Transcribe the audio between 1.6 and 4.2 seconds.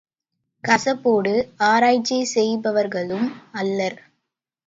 ஆராய்ச்சி செய்பவர்களும் அல்லர்.